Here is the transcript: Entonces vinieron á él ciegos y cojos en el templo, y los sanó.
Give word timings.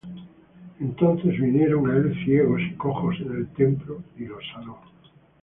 Entonces 0.85 1.37
vinieron 1.39 1.81
á 1.87 1.91
él 1.97 2.09
ciegos 2.25 2.59
y 2.67 2.73
cojos 2.73 3.15
en 3.19 3.33
el 3.35 3.47
templo, 3.49 4.01
y 4.17 4.25
los 4.25 4.43
sanó. 4.51 4.79